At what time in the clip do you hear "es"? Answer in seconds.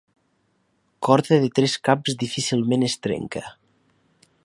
2.91-2.99